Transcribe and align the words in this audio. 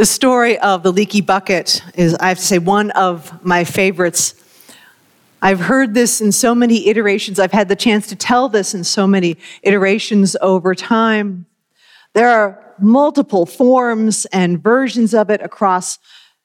The 0.00 0.06
story 0.06 0.58
of 0.60 0.82
the 0.82 0.94
leaky 0.94 1.20
bucket 1.20 1.82
is, 1.94 2.14
I 2.14 2.28
have 2.28 2.38
to 2.38 2.42
say, 2.42 2.56
one 2.56 2.90
of 2.92 3.44
my 3.44 3.64
favorites. 3.64 4.34
I've 5.42 5.60
heard 5.60 5.92
this 5.92 6.22
in 6.22 6.32
so 6.32 6.54
many 6.54 6.88
iterations. 6.88 7.38
I've 7.38 7.52
had 7.52 7.68
the 7.68 7.76
chance 7.76 8.06
to 8.06 8.16
tell 8.16 8.48
this 8.48 8.72
in 8.72 8.82
so 8.82 9.06
many 9.06 9.36
iterations 9.62 10.38
over 10.40 10.74
time. 10.74 11.44
There 12.14 12.30
are 12.30 12.74
multiple 12.80 13.44
forms 13.44 14.24
and 14.32 14.62
versions 14.62 15.12
of 15.12 15.28
it 15.28 15.42
across 15.42 15.98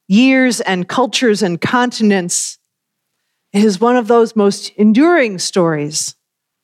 years 0.10 0.60
and 0.60 0.90
cultures 0.90 1.42
and 1.42 1.62
continents. 1.62 2.58
It 3.54 3.64
is 3.64 3.80
one 3.80 3.96
of 3.96 4.10
those 4.10 4.36
most 4.36 4.74
enduring 4.76 5.40
stories 5.40 6.16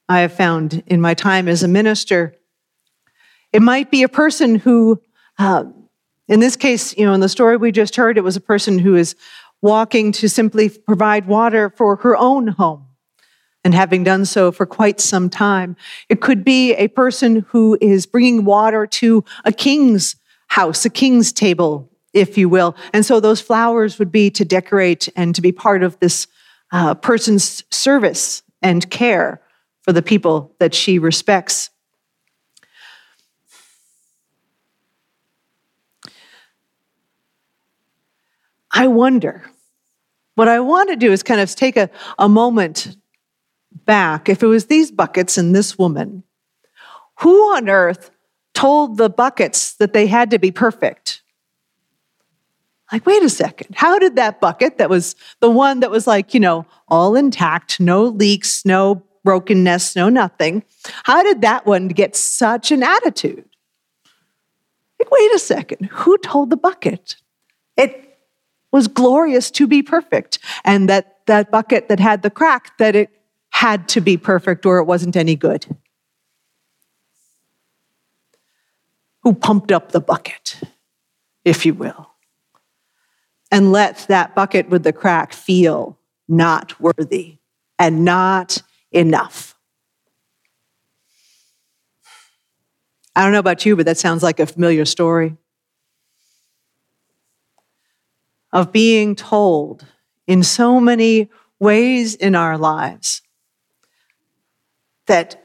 I 0.10 0.20
have 0.20 0.34
found 0.34 0.84
in 0.88 1.00
my 1.00 1.14
time 1.14 1.48
as 1.48 1.64
a 1.64 1.70
minister. 1.70 2.36
It 3.54 3.62
might 3.62 3.92
be 3.92 4.04
a 4.04 4.10
person 4.10 4.55
who 4.55 5.02
uh, 5.39 5.64
in 6.32 6.39
this 6.39 6.55
case, 6.55 6.98
you 6.98 7.05
know, 7.05 7.13
in 7.13 7.20
the 7.20 7.27
story 7.27 7.57
we 7.57 7.73
just 7.73 7.98
heard, 7.98 8.17
it 8.17 8.23
was 8.23 8.38
a 8.38 8.41
person 8.41 8.80
who 8.80 8.95
is 8.95 9.16
walking 9.62 10.13
to 10.13 10.30
simply 10.30 10.70
provide 10.70 11.27
water 11.27 11.70
for 11.76 11.98
her 11.98 12.16
own 12.16 12.48
home 12.48 12.88
and 13.66 13.76
having 13.76 14.05
done 14.05 14.23
so 14.23 14.49
for 14.49 14.66
quite 14.66 15.02
some 15.02 15.30
time. 15.30 15.75
It 16.08 16.22
could 16.22 16.45
be 16.45 16.73
a 16.75 16.88
person 16.88 17.45
who 17.49 17.77
is 17.81 18.05
bringing 18.05 18.45
water 18.45 18.88
to 18.88 19.25
a 19.44 19.52
king's 19.52 20.16
house, 20.48 20.86
a 20.86 20.89
king's 20.89 21.34
table, 21.34 21.91
if 22.13 22.38
you 22.38 22.48
will. 22.48 22.77
And 22.94 23.05
so 23.05 23.20
those 23.20 23.41
flowers 23.41 24.00
would 24.00 24.11
be 24.11 24.30
to 24.31 24.45
decorate 24.45 25.09
and 25.17 25.36
to 25.36 25.41
be 25.41 25.52
part 25.52 25.84
of 25.84 26.00
this 26.00 26.27
uh, 26.72 26.95
person's 26.95 27.66
service 27.72 28.41
and 28.61 28.89
care 28.89 29.41
for 29.81 29.91
the 29.91 30.02
people 30.02 30.55
that 30.59 30.73
she 30.73 30.98
respects. 30.98 31.70
I 38.73 38.88
wonder. 38.88 39.43
What 40.36 40.47
I 40.47 40.59
want 40.59 40.89
to 40.89 40.95
do 40.95 41.11
is 41.11 41.23
kind 41.23 41.41
of 41.41 41.53
take 41.53 41.77
a, 41.77 41.89
a 42.17 42.30
moment 42.30 42.95
back. 43.86 44.30
If 44.30 44.41
it 44.41 44.47
was 44.47 44.66
these 44.66 44.91
buckets 44.91 45.38
and 45.38 45.55
this 45.55 45.78
woman, 45.78 46.23
who 47.19 47.36
on 47.55 47.69
earth 47.69 48.11
told 48.53 48.97
the 48.97 49.09
buckets 49.09 49.73
that 49.75 49.94
they 49.94 50.08
had 50.08 50.31
to 50.31 50.39
be 50.39 50.52
perfect? 50.52 51.22
Like, 52.91 53.05
wait 53.05 53.23
a 53.23 53.30
second. 53.30 53.75
How 53.75 54.00
did 54.00 54.16
that 54.17 54.41
bucket 54.41 54.78
that 54.78 54.89
was 54.89 55.16
the 55.39 55.50
one 55.50 55.80
that 55.80 55.91
was 55.91 56.08
like, 56.08 56.33
you 56.33 56.39
know, 56.39 56.66
all 56.89 57.16
intact, 57.16 57.80
no 57.80 58.03
leaks, 58.03 58.66
no 58.66 59.03
brokenness, 59.23 59.95
no 59.95 60.09
nothing, 60.09 60.63
how 61.03 61.23
did 61.23 61.41
that 61.41 61.66
one 61.66 61.88
get 61.88 62.16
such 62.16 62.72
an 62.72 62.83
attitude? 62.83 63.45
Like, 65.00 65.11
wait 65.11 65.33
a 65.33 65.39
second. 65.39 65.85
Who 65.91 66.17
told 66.17 66.50
the 66.50 66.58
bucket? 66.58 67.16
It 67.78 68.11
was 68.72 68.88
glorious 68.88 69.52
to 69.52 69.67
be 69.67 69.83
perfect. 69.83 70.39
And 70.64 70.89
that, 70.89 71.25
that 71.27 71.52
bucket 71.52 71.89
that 71.89 72.00
had 72.00 72.22
the 72.22 72.30
crack, 72.30 72.78
that 72.78 72.95
it 72.95 73.09
had 73.50 73.88
to 73.89 74.02
be 74.02 74.17
perfect 74.17 74.66
or 74.66 74.80
it 74.80 74.86
wasn't 74.86 75.16
any 75.16 75.36
good. 75.36 75.66
Who 79.23 79.33
pumped 79.33 79.72
up 79.72 79.91
the 79.91 80.02
bucket, 80.02 80.61
if 81.45 81.66
you 81.66 81.73
will, 81.73 82.09
and 83.52 83.72
let 83.72 84.05
that 84.08 84.33
bucket 84.33 84.69
with 84.69 84.83
the 84.83 84.94
crack 84.94 85.33
feel 85.33 86.00
not 86.28 86.80
worthy 86.80 87.38
and 87.78 88.03
not 88.03 88.63
enough. 88.91 89.56
I 93.16 93.23
don't 93.23 93.33
know 93.33 93.39
about 93.39 93.66
you, 93.66 93.75
but 93.75 93.85
that 93.85 93.97
sounds 93.97 94.23
like 94.23 94.39
a 94.39 94.45
familiar 94.45 94.85
story. 94.85 95.35
Of 98.53 98.71
being 98.71 99.16
told 99.16 99.85
in 100.27 100.44
so 100.44 100.80
many 100.80 101.30
ways 101.59 102.16
in 102.16 102.35
our 102.35 102.57
lives 102.57 103.21
that 105.07 105.41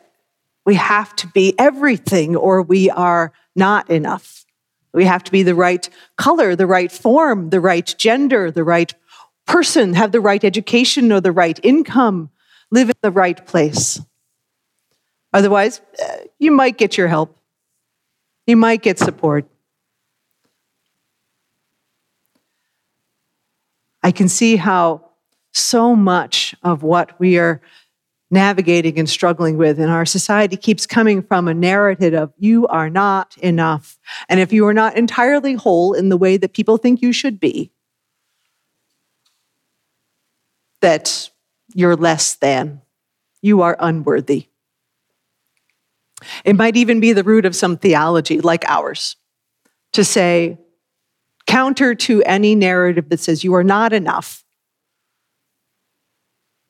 we 0.64 0.74
have 0.74 1.14
to 1.16 1.26
be 1.28 1.54
everything 1.58 2.36
or 2.36 2.62
we 2.62 2.90
are 2.90 3.32
not 3.54 3.88
enough. 3.90 4.44
We 4.92 5.04
have 5.04 5.24
to 5.24 5.32
be 5.32 5.42
the 5.42 5.54
right 5.54 5.88
color, 6.16 6.56
the 6.56 6.66
right 6.66 6.90
form, 6.90 7.50
the 7.50 7.60
right 7.60 7.94
gender, 7.98 8.50
the 8.50 8.64
right 8.64 8.92
person, 9.46 9.94
have 9.94 10.12
the 10.12 10.20
right 10.20 10.42
education 10.42 11.12
or 11.12 11.20
the 11.20 11.32
right 11.32 11.58
income, 11.62 12.30
live 12.70 12.88
in 12.90 12.96
the 13.02 13.10
right 13.10 13.44
place. 13.46 14.00
Otherwise, 15.32 15.80
eh, 15.98 16.24
you 16.38 16.50
might 16.50 16.78
get 16.78 16.96
your 16.96 17.08
help. 17.08 17.36
You 18.46 18.56
might 18.56 18.82
get 18.82 18.98
support. 18.98 19.46
I 24.06 24.12
can 24.12 24.28
see 24.28 24.54
how 24.54 25.04
so 25.52 25.96
much 25.96 26.54
of 26.62 26.84
what 26.84 27.18
we 27.18 27.38
are 27.38 27.60
navigating 28.30 29.00
and 29.00 29.10
struggling 29.10 29.56
with 29.56 29.80
in 29.80 29.88
our 29.88 30.06
society 30.06 30.56
keeps 30.56 30.86
coming 30.86 31.24
from 31.24 31.48
a 31.48 31.54
narrative 31.54 32.14
of 32.14 32.32
you 32.38 32.68
are 32.68 32.88
not 32.88 33.36
enough. 33.38 33.98
And 34.28 34.38
if 34.38 34.52
you 34.52 34.64
are 34.68 34.72
not 34.72 34.96
entirely 34.96 35.54
whole 35.54 35.92
in 35.92 36.08
the 36.08 36.16
way 36.16 36.36
that 36.36 36.52
people 36.52 36.76
think 36.76 37.02
you 37.02 37.12
should 37.12 37.40
be, 37.40 37.72
that 40.82 41.28
you're 41.74 41.96
less 41.96 42.36
than, 42.36 42.82
you 43.42 43.60
are 43.62 43.76
unworthy. 43.80 44.46
It 46.44 46.54
might 46.54 46.76
even 46.76 47.00
be 47.00 47.12
the 47.12 47.24
root 47.24 47.44
of 47.44 47.56
some 47.56 47.76
theology 47.76 48.40
like 48.40 48.64
ours 48.68 49.16
to 49.94 50.04
say, 50.04 50.58
counter 51.46 51.94
to 51.94 52.22
any 52.24 52.54
narrative 52.54 53.08
that 53.08 53.20
says 53.20 53.44
you 53.44 53.54
are 53.54 53.64
not 53.64 53.92
enough, 53.92 54.44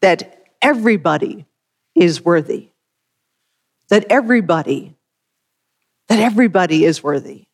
that 0.03 0.45
everybody 0.61 1.47
is 1.95 2.25
worthy, 2.25 2.69
that 3.89 4.05
everybody, 4.11 4.97
that 6.09 6.19
everybody 6.19 6.85
is 6.85 7.03
worthy. 7.03 7.47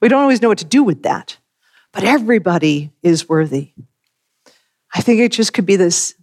We 0.00 0.08
don't 0.08 0.22
always 0.22 0.40
know 0.40 0.48
what 0.48 0.58
to 0.58 0.64
do 0.64 0.82
with 0.82 1.02
that, 1.02 1.36
but 1.92 2.04
everybody 2.04 2.92
is 3.02 3.28
worthy. 3.28 3.72
I 4.94 5.02
think 5.02 5.20
it 5.20 5.32
just 5.32 5.52
could 5.52 5.66
be 5.66 5.76
this 5.76 6.14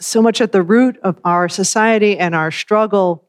so 0.00 0.22
much 0.22 0.40
at 0.40 0.52
the 0.52 0.62
root 0.62 0.98
of 1.02 1.20
our 1.24 1.48
society 1.48 2.18
and 2.18 2.34
our 2.34 2.50
struggle 2.50 3.23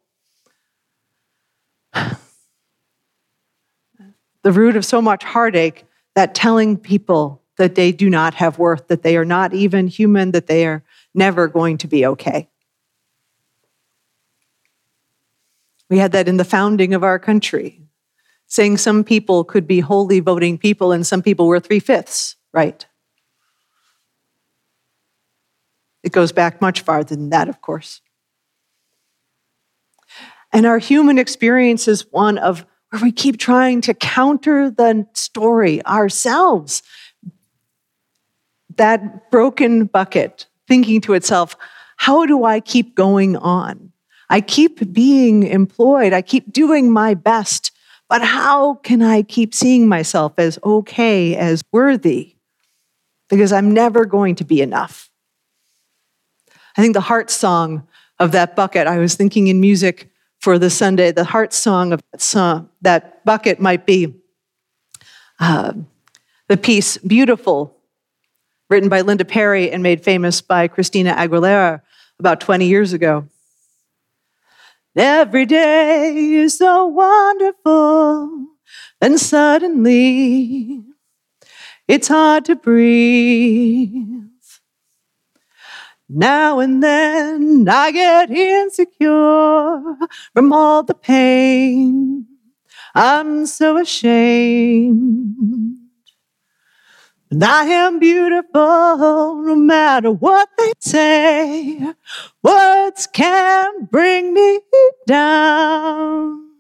the 4.46 4.52
root 4.52 4.76
of 4.76 4.86
so 4.86 5.02
much 5.02 5.24
heartache 5.24 5.86
that 6.14 6.36
telling 6.36 6.78
people 6.78 7.42
that 7.58 7.74
they 7.74 7.92
do 7.92 8.12
not 8.12 8.36
have 8.36 8.60
worth, 8.60 8.88
that 8.90 9.02
they 9.02 9.18
are 9.18 9.26
not 9.26 9.56
even 9.56 9.88
human, 9.88 10.34
that 10.34 10.46
they 10.46 10.68
are 10.68 10.84
never 11.16 11.48
going 11.48 11.80
to 11.80 11.88
be 11.88 12.06
okay. 12.06 12.48
We 15.90 15.98
had 15.98 16.12
that 16.12 16.28
in 16.28 16.38
the 16.38 16.46
founding 16.46 16.94
of 16.94 17.04
our 17.04 17.18
country, 17.18 17.82
saying 18.46 18.78
some 18.78 19.04
people 19.04 19.44
could 19.44 19.66
be 19.66 19.80
wholly 19.80 20.20
voting 20.20 20.60
people 20.60 20.92
and 20.92 21.08
some 21.08 21.24
people 21.24 21.48
were 21.48 21.60
three 21.60 21.80
fifths, 21.80 22.36
right? 22.54 22.86
It 26.04 26.12
goes 26.12 26.32
back 26.32 26.62
much 26.62 26.82
farther 26.82 27.16
than 27.16 27.32
that, 27.32 27.50
of 27.50 27.62
course. 27.64 28.02
And 30.54 30.68
our 30.68 30.78
human 30.78 31.18
experience 31.18 31.88
is 31.88 32.12
one 32.12 32.38
of 32.38 32.64
where 32.96 33.04
we 33.04 33.12
keep 33.12 33.38
trying 33.38 33.82
to 33.82 33.94
counter 33.94 34.70
the 34.70 35.06
story 35.14 35.86
ourselves. 35.86 36.82
That 38.78 39.30
broken 39.32 39.86
bucket, 39.86 40.48
thinking 40.68 41.02
to 41.02 41.14
itself, 41.14 41.56
how 41.98 42.26
do 42.26 42.46
I 42.46 42.60
keep 42.60 42.96
going 42.96 43.36
on? 43.38 43.92
I 44.30 44.42
keep 44.42 44.94
being 44.94 45.44
employed, 45.44 46.14
I 46.14 46.22
keep 46.22 46.52
doing 46.52 46.92
my 46.92 47.14
best, 47.14 47.72
but 48.10 48.22
how 48.22 48.76
can 48.76 49.02
I 49.02 49.22
keep 49.22 49.54
seeing 49.54 49.88
myself 49.88 50.34
as 50.38 50.58
okay, 50.64 51.36
as 51.36 51.64
worthy? 51.72 52.36
Because 53.30 53.52
I'm 53.52 53.74
never 53.74 54.06
going 54.06 54.36
to 54.36 54.46
be 54.46 54.62
enough. 54.62 55.10
I 56.78 56.82
think 56.82 56.94
the 56.94 57.02
heart 57.02 57.30
song 57.30 57.88
of 58.20 58.32
that 58.32 58.56
bucket, 58.56 58.88
I 58.88 58.98
was 59.00 59.16
thinking 59.16 59.48
in 59.48 59.60
music 59.60 60.10
for 60.46 60.60
the 60.60 60.70
Sunday, 60.70 61.12
the 61.12 61.24
heart 61.24 61.54
song 61.54 61.92
of 61.92 62.04
that, 62.12 62.22
song, 62.22 62.70
that 62.84 63.26
bucket 63.26 63.60
might 63.60 63.88
be 63.88 64.14
uh, 65.40 65.74
the 66.50 66.56
piece 66.56 67.00
Beautiful, 67.00 67.76
written 68.70 68.88
by 68.88 69.02
Linda 69.02 69.26
Perry 69.26 69.72
and 69.72 69.82
made 69.82 70.04
famous 70.04 70.42
by 70.42 70.68
Christina 70.68 71.16
Aguilera 71.16 71.82
about 72.20 72.42
20 72.42 72.68
years 72.68 72.94
ago. 72.94 73.28
Every 74.96 75.48
day 75.48 76.16
is 76.16 76.60
so 76.60 76.86
wonderful, 76.86 78.46
and 79.02 79.20
suddenly 79.20 80.84
it's 81.88 82.08
hard 82.08 82.46
to 82.46 82.56
breathe. 82.56 84.15
Now 86.08 86.60
and 86.60 86.84
then 86.84 87.68
I 87.68 87.92
get 87.92 88.32
insecure 88.32 89.82
from 90.34 90.54
all 90.54 90.84
the 90.84 90.94
pain 90.94 92.28
I'm 92.96 93.46
so 93.46 93.78
ashamed. 93.78 95.76
And 97.30 97.44
I 97.44 97.66
am 97.66 98.00
beautiful 98.00 99.42
no 99.44 99.56
matter 99.58 100.12
what 100.12 100.48
they 100.58 100.72
say. 100.80 101.94
Words 102.42 103.08
can't 103.12 103.92
bring 103.92 104.34
me 104.34 104.62
down. 105.06 106.52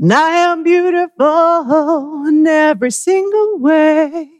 And 0.00 0.12
I 0.14 0.30
am 0.30 0.62
beautiful 0.62 2.24
in 2.26 2.46
every 2.46 2.90
single 2.92 3.58
way. 3.58 4.35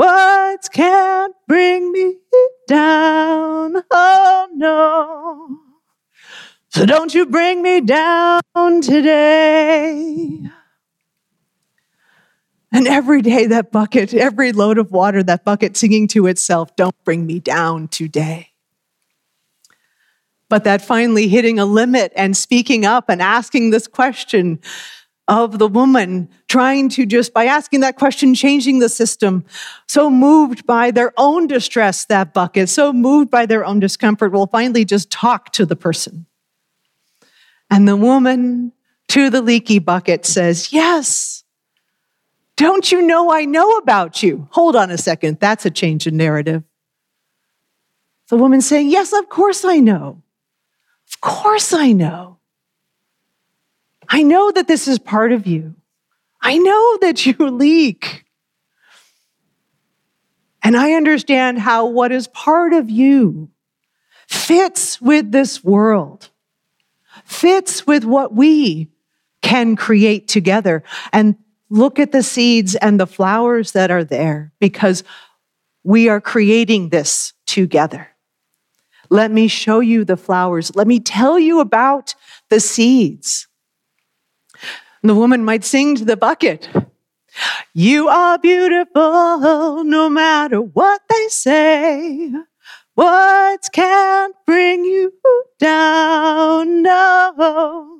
Words 0.00 0.70
can't 0.70 1.34
bring 1.46 1.92
me 1.92 2.16
down. 2.66 3.82
Oh 3.90 4.48
no. 4.54 5.58
So 6.70 6.86
don't 6.86 7.14
you 7.14 7.26
bring 7.26 7.60
me 7.60 7.82
down 7.82 8.40
today. 8.80 10.40
And 12.72 12.88
every 12.88 13.20
day, 13.20 13.44
that 13.48 13.72
bucket, 13.72 14.14
every 14.14 14.52
load 14.52 14.78
of 14.78 14.90
water, 14.90 15.22
that 15.22 15.44
bucket 15.44 15.76
singing 15.76 16.08
to 16.08 16.28
itself, 16.28 16.74
don't 16.76 16.96
bring 17.04 17.26
me 17.26 17.38
down 17.38 17.88
today. 17.88 18.52
But 20.48 20.64
that 20.64 20.80
finally 20.80 21.28
hitting 21.28 21.58
a 21.58 21.66
limit 21.66 22.10
and 22.16 22.34
speaking 22.34 22.86
up 22.86 23.10
and 23.10 23.20
asking 23.20 23.68
this 23.68 23.86
question 23.86 24.60
of 25.30 25.60
the 25.60 25.68
woman, 25.68 26.28
trying 26.48 26.88
to 26.88 27.06
just 27.06 27.32
by 27.32 27.46
asking 27.46 27.80
that 27.80 27.94
question, 27.94 28.34
changing 28.34 28.80
the 28.80 28.88
system, 28.88 29.44
so 29.86 30.10
moved 30.10 30.66
by 30.66 30.90
their 30.90 31.12
own 31.16 31.46
distress, 31.46 32.04
that 32.06 32.34
bucket, 32.34 32.68
so 32.68 32.92
moved 32.92 33.30
by 33.30 33.46
their 33.46 33.64
own 33.64 33.78
discomfort, 33.78 34.32
will 34.32 34.48
finally 34.48 34.84
just 34.84 35.08
talk 35.08 35.52
to 35.52 35.64
the 35.64 35.76
person. 35.76 36.26
And 37.70 37.86
the 37.86 37.96
woman 37.96 38.72
to 39.08 39.30
the 39.30 39.40
leaky 39.40 39.78
bucket 39.78 40.26
says, 40.26 40.72
Yes, 40.72 41.44
don't 42.56 42.90
you 42.90 43.00
know 43.00 43.32
I 43.32 43.44
know 43.44 43.76
about 43.76 44.24
you? 44.24 44.48
Hold 44.50 44.74
on 44.74 44.90
a 44.90 44.98
second, 44.98 45.38
that's 45.38 45.64
a 45.64 45.70
change 45.70 46.08
in 46.08 46.16
narrative. 46.16 46.64
The 48.30 48.36
woman 48.36 48.60
saying, 48.62 48.90
Yes, 48.90 49.12
of 49.12 49.28
course 49.28 49.64
I 49.64 49.78
know. 49.78 50.24
Of 51.06 51.20
course 51.20 51.72
I 51.72 51.92
know. 51.92 52.39
I 54.10 54.22
know 54.22 54.50
that 54.50 54.68
this 54.68 54.88
is 54.88 54.98
part 54.98 55.32
of 55.32 55.46
you. 55.46 55.76
I 56.42 56.58
know 56.58 56.98
that 57.00 57.24
you 57.24 57.34
leak. 57.38 58.24
And 60.62 60.76
I 60.76 60.92
understand 60.92 61.58
how 61.58 61.86
what 61.86 62.12
is 62.12 62.28
part 62.28 62.74
of 62.74 62.90
you 62.90 63.50
fits 64.28 65.00
with 65.00 65.32
this 65.32 65.64
world 65.64 66.28
fits 67.24 67.86
with 67.86 68.04
what 68.04 68.34
we 68.34 68.88
can 69.42 69.76
create 69.76 70.28
together. 70.28 70.82
And 71.12 71.36
look 71.68 71.98
at 71.98 72.12
the 72.12 72.22
seeds 72.22 72.74
and 72.74 72.98
the 72.98 73.06
flowers 73.06 73.72
that 73.72 73.90
are 73.90 74.04
there 74.04 74.52
because 74.60 75.04
we 75.84 76.08
are 76.08 76.20
creating 76.20 76.88
this 76.88 77.32
together. 77.46 78.08
Let 79.08 79.30
me 79.30 79.48
show 79.48 79.80
you 79.80 80.04
the 80.04 80.16
flowers. 80.16 80.74
Let 80.74 80.86
me 80.86 81.00
tell 81.00 81.38
you 81.38 81.60
about 81.60 82.14
the 82.48 82.60
seeds. 82.60 83.48
The 85.02 85.14
woman 85.14 85.44
might 85.44 85.64
sing 85.64 85.96
to 85.96 86.04
the 86.04 86.16
bucket. 86.16 86.68
You 87.72 88.08
are 88.08 88.38
beautiful 88.38 89.84
no 89.84 90.08
matter 90.10 90.60
what 90.60 91.00
they 91.08 91.28
say. 91.28 92.32
Words 92.96 93.68
can't 93.70 94.34
bring 94.46 94.84
you 94.84 95.12
down, 95.58 96.82
no. 96.82 97.98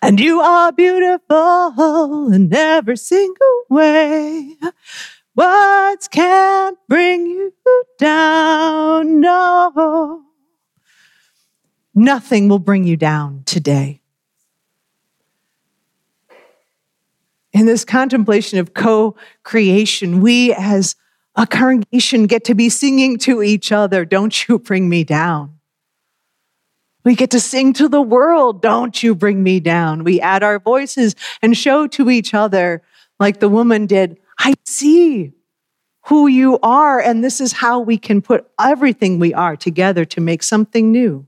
And 0.00 0.18
you 0.18 0.40
are 0.40 0.72
beautiful 0.72 2.32
in 2.32 2.52
every 2.54 2.96
single 2.96 3.64
way. 3.68 4.56
Words 5.34 6.08
can't 6.08 6.78
bring 6.88 7.26
you 7.26 7.52
down, 7.98 9.20
no. 9.20 10.22
Nothing 11.94 12.48
will 12.48 12.58
bring 12.58 12.84
you 12.84 12.96
down 12.96 13.42
today. 13.44 14.01
In 17.52 17.66
this 17.66 17.84
contemplation 17.84 18.58
of 18.58 18.74
co 18.74 19.16
creation, 19.42 20.20
we 20.20 20.54
as 20.54 20.96
a 21.36 21.46
congregation 21.46 22.26
get 22.26 22.44
to 22.44 22.54
be 22.54 22.68
singing 22.68 23.18
to 23.18 23.42
each 23.42 23.72
other, 23.72 24.04
Don't 24.04 24.48
you 24.48 24.58
bring 24.58 24.88
me 24.88 25.04
down. 25.04 25.58
We 27.04 27.14
get 27.14 27.30
to 27.30 27.40
sing 27.40 27.72
to 27.74 27.88
the 27.88 28.02
world, 28.02 28.62
Don't 28.62 29.02
you 29.02 29.14
bring 29.14 29.42
me 29.42 29.60
down. 29.60 30.04
We 30.04 30.20
add 30.20 30.42
our 30.42 30.58
voices 30.58 31.14
and 31.42 31.56
show 31.56 31.86
to 31.88 32.10
each 32.10 32.34
other, 32.34 32.82
like 33.18 33.40
the 33.40 33.48
woman 33.48 33.86
did, 33.86 34.18
I 34.38 34.54
see 34.64 35.32
who 36.06 36.26
you 36.26 36.58
are, 36.62 37.00
and 37.00 37.22
this 37.22 37.40
is 37.40 37.52
how 37.52 37.78
we 37.80 37.96
can 37.96 38.20
put 38.20 38.50
everything 38.60 39.18
we 39.18 39.32
are 39.32 39.56
together 39.56 40.04
to 40.06 40.20
make 40.20 40.42
something 40.42 40.90
new. 40.90 41.26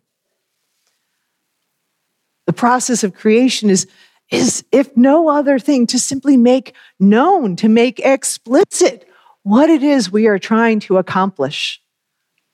The 2.46 2.52
process 2.52 3.04
of 3.04 3.14
creation 3.14 3.70
is, 3.70 3.86
is, 4.34 4.64
if 4.72 4.96
no 4.96 5.28
other 5.28 5.58
thing, 5.58 5.86
to 5.88 5.98
simply 5.98 6.36
make 6.36 6.74
known, 6.98 7.56
to 7.56 7.68
make 7.68 8.00
explicit 8.00 9.08
what 9.42 9.70
it 9.70 9.82
is 9.82 10.10
we 10.10 10.26
are 10.26 10.38
trying 10.38 10.80
to 10.80 10.96
accomplish 10.98 11.80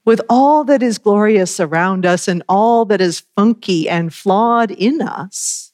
with 0.05 0.21
all 0.29 0.65
that 0.65 0.82
is 0.82 0.99
glorious 0.99 1.61
around 1.61 2.06
us 2.06 2.27
and 2.27 2.43
all 2.49 2.85
that 2.87 3.00
is 3.00 3.23
funky 3.37 3.88
and 3.88 4.12
flawed 4.12 4.71
in 4.71 5.00
us. 5.03 5.73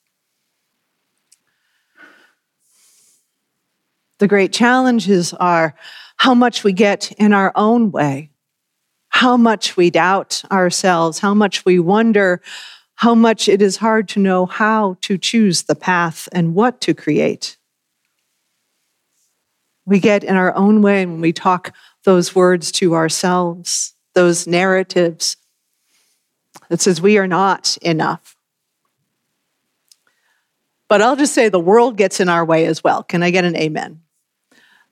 The 4.19 4.29
great 4.29 4.53
challenges 4.53 5.33
are 5.35 5.75
how 6.17 6.35
much 6.35 6.65
we 6.65 6.73
get 6.73 7.13
in 7.13 7.33
our 7.33 7.53
own 7.55 7.91
way, 7.93 8.31
how 9.09 9.37
much 9.37 9.77
we 9.77 9.91
doubt 9.91 10.43
ourselves, 10.51 11.19
how 11.19 11.35
much 11.35 11.65
we 11.65 11.79
wonder, 11.79 12.41
how 12.97 13.15
much 13.15 13.49
it 13.49 13.61
is 13.63 13.77
hard 13.77 14.09
to 14.09 14.21
know 14.21 14.47
how 14.47 14.97
to 15.03 15.19
choose 15.19 15.63
the 15.63 15.75
path 15.75 16.29
and 16.33 16.55
what 16.55 16.81
to 16.81 16.95
create. 16.95 17.59
We 19.85 20.01
get 20.01 20.25
in 20.25 20.35
our 20.35 20.55
own 20.57 20.83
way 20.83 21.07
when 21.07 21.21
we 21.21 21.33
talk 21.33 21.75
those 22.05 22.35
words 22.35 22.73
to 22.73 22.95
ourselves, 22.95 23.95
those 24.15 24.47
narratives 24.47 25.37
that 26.69 26.81
says 26.81 27.01
we 27.01 27.19
are 27.19 27.29
not 27.29 27.77
enough. 27.83 28.35
But 30.89 31.03
I'll 31.03 31.17
just 31.17 31.35
say 31.35 31.49
the 31.49 31.61
world 31.61 31.97
gets 31.97 32.21
in 32.21 32.29
our 32.29 32.45
way 32.45 32.65
as 32.67 32.83
well. 32.83 33.03
Can 33.03 33.23
I 33.23 33.31
get 33.31 33.45
an 33.45 33.57
amen? 33.57 34.01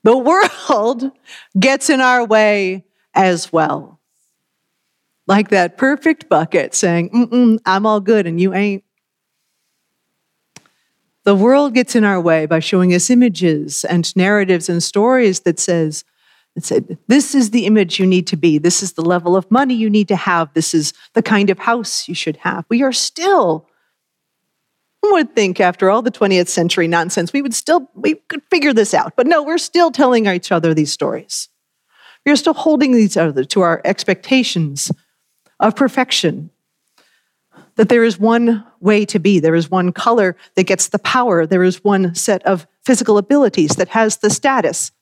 The 0.02 0.16
world 0.68 1.10
gets 1.58 1.88
in 1.88 2.00
our 2.00 2.24
way 2.24 2.84
as 3.14 3.52
well. 3.52 4.00
Like 5.26 5.48
that 5.48 5.78
perfect 5.78 6.28
bucket 6.28 6.74
saying, 6.74 7.60
I'm 7.64 7.86
all 7.86 8.00
good 8.00 8.26
and 8.26 8.40
you 8.40 8.52
ain't. 8.52 8.84
The 11.24 11.34
world 11.34 11.72
gets 11.72 11.96
in 11.96 12.04
our 12.04 12.20
way 12.20 12.44
by 12.44 12.58
showing 12.58 12.92
us 12.92 13.08
images 13.08 13.84
and 13.84 14.14
narratives 14.14 14.68
and 14.68 14.82
stories 14.82 15.40
that 15.40 15.58
says, 15.58 16.04
that 16.54 16.64
said, 16.64 16.98
this 17.08 17.34
is 17.34 17.50
the 17.50 17.64
image 17.64 17.98
you 17.98 18.04
need 18.04 18.26
to 18.26 18.36
be. 18.36 18.58
This 18.58 18.82
is 18.82 18.92
the 18.92 19.02
level 19.02 19.34
of 19.34 19.50
money 19.50 19.72
you 19.74 19.88
need 19.88 20.08
to 20.08 20.16
have. 20.16 20.52
This 20.52 20.74
is 20.74 20.92
the 21.14 21.22
kind 21.22 21.48
of 21.48 21.58
house 21.58 22.06
you 22.06 22.14
should 22.14 22.36
have. 22.36 22.66
We 22.68 22.82
are 22.82 22.92
still, 22.92 23.66
one 25.00 25.12
would 25.14 25.34
think 25.34 25.58
after 25.60 25.88
all 25.88 26.02
the 26.02 26.10
20th 26.10 26.48
century 26.48 26.86
nonsense, 26.86 27.32
we 27.32 27.40
would 27.40 27.54
still, 27.54 27.90
we 27.94 28.16
could 28.28 28.42
figure 28.50 28.74
this 28.74 28.92
out. 28.92 29.14
But 29.16 29.26
no, 29.26 29.42
we're 29.42 29.56
still 29.56 29.90
telling 29.90 30.26
each 30.26 30.52
other 30.52 30.74
these 30.74 30.92
stories. 30.92 31.48
We're 32.26 32.36
still 32.36 32.54
holding 32.54 32.94
each 32.94 33.16
other 33.16 33.44
to 33.44 33.62
our 33.62 33.80
expectations 33.86 34.92
of 35.60 35.76
perfection 35.76 36.50
that 37.76 37.88
there 37.88 38.04
is 38.04 38.18
one 38.18 38.64
way 38.80 39.04
to 39.04 39.18
be, 39.18 39.40
there 39.40 39.54
is 39.54 39.70
one 39.70 39.92
color 39.92 40.36
that 40.54 40.64
gets 40.64 40.88
the 40.88 40.98
power, 40.98 41.46
there 41.46 41.64
is 41.64 41.82
one 41.82 42.14
set 42.14 42.42
of 42.44 42.66
physical 42.82 43.18
abilities 43.18 43.76
that 43.76 43.88
has 43.88 44.18
the 44.18 44.30
status. 44.30 44.92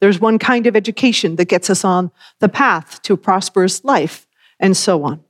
There's 0.00 0.20
one 0.20 0.38
kind 0.38 0.66
of 0.66 0.76
education 0.76 1.36
that 1.36 1.46
gets 1.46 1.68
us 1.68 1.84
on 1.84 2.10
the 2.38 2.48
path 2.48 3.02
to 3.02 3.14
a 3.14 3.18
prosperous 3.18 3.84
life, 3.84 4.26
and 4.58 4.76
so 4.76 5.04
on. 5.04 5.20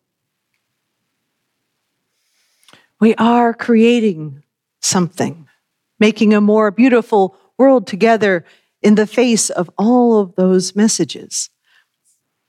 We 3.00 3.14
are 3.14 3.54
creating 3.54 4.42
something, 4.80 5.48
making 5.98 6.34
a 6.34 6.40
more 6.40 6.70
beautiful 6.70 7.36
world 7.56 7.86
together 7.86 8.44
in 8.82 8.94
the 8.94 9.06
face 9.06 9.50
of 9.50 9.70
all 9.76 10.18
of 10.18 10.34
those 10.36 10.76
messages. 10.76 11.50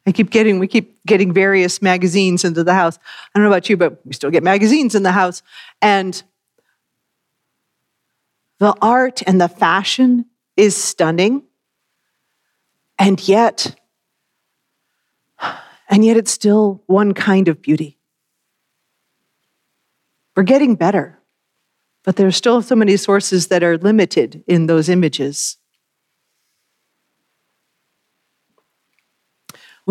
I 0.06 0.12
keep 0.12 0.32
getting, 0.32 0.60
we 0.60 0.68
keep 0.68 1.04
getting 1.06 1.32
various 1.32 1.82
magazines 1.82 2.44
into 2.44 2.64
the 2.64 2.74
house. 2.74 2.98
I 2.98 3.40
don't 3.40 3.44
know 3.44 3.52
about 3.52 3.70
you, 3.70 3.78
but 3.78 4.06
we 4.06 4.14
still 4.14 4.32
get 4.32 4.44
magazines 4.44 4.96
in 4.96 5.04
the 5.04 5.12
house. 5.12 5.44
And 5.82 6.22
the 8.60 8.76
art 8.82 9.22
and 9.28 9.40
the 9.40 9.48
fashion 9.48 10.26
is 10.58 10.76
stunning. 10.76 11.44
And 12.98 13.28
yet, 13.28 13.80
and 15.90 16.06
yet 16.06 16.18
it's 16.18 16.32
still 16.32 16.84
one 16.88 17.14
kind 17.14 17.48
of 17.48 17.62
beauty. 17.62 17.98
We're 20.36 20.44
getting 20.44 20.76
better, 20.76 21.20
but 22.04 22.16
there 22.16 22.28
are 22.28 22.32
still 22.32 22.62
so 22.62 22.76
many 22.76 22.98
sources 22.98 23.48
that 23.48 23.64
are 23.64 23.78
limited 23.78 24.44
in 24.48 24.68
those 24.68 24.90
images. 24.90 25.58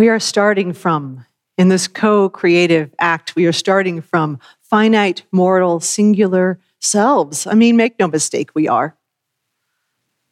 We 0.01 0.09
are 0.09 0.19
starting 0.19 0.73
from, 0.73 1.27
in 1.59 1.69
this 1.69 1.87
co 1.87 2.31
creative 2.31 2.91
act, 2.99 3.37
we 3.37 3.45
are 3.45 3.53
starting 3.53 4.01
from 4.01 4.39
finite, 4.63 5.25
mortal, 5.31 5.79
singular 5.79 6.59
selves. 6.79 7.47
I 7.47 7.53
mean, 7.53 7.77
make 7.77 7.99
no 7.99 8.09
mistake, 8.09 8.49
we 8.55 8.67
are. 8.67 8.97